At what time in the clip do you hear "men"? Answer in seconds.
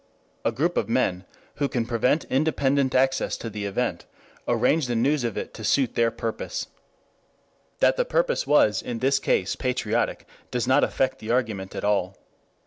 0.89-1.25